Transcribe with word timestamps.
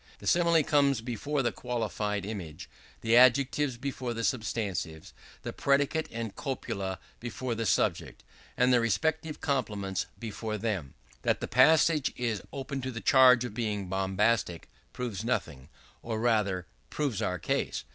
The 0.17 0.25
simile 0.25 0.63
comes 0.63 0.99
before 0.99 1.43
the 1.43 1.51
qualified 1.51 2.25
image, 2.25 2.67
the 3.01 3.15
adjectives 3.15 3.77
before 3.77 4.15
the 4.15 4.23
substantives, 4.23 5.13
the 5.43 5.53
predicate 5.53 6.07
and 6.11 6.35
copula 6.35 6.97
before 7.19 7.53
the 7.53 7.67
subject, 7.67 8.23
and 8.57 8.73
their 8.73 8.81
respective 8.81 9.41
complements 9.41 10.07
before 10.17 10.57
them. 10.57 10.95
That 11.21 11.39
the 11.39 11.47
passage 11.47 12.11
is 12.17 12.41
open 12.51 12.81
to 12.81 12.89
the 12.89 12.99
charge 12.99 13.45
of 13.45 13.53
being 13.53 13.89
bombastic 13.89 14.69
proves 14.91 15.23
nothing; 15.23 15.69
or 16.01 16.19
rather, 16.19 16.65
proves 16.89 17.21
our 17.21 17.37
case. 17.37 17.83